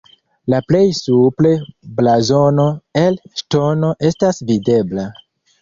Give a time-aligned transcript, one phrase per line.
[0.53, 1.51] La plej supre
[1.99, 2.65] blazono
[3.05, 5.07] el ŝtono estas videbla.